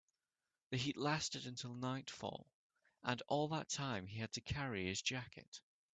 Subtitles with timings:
[0.71, 2.47] The heat lasted until nightfall,
[3.03, 5.61] and all that time he had to carry his jacket.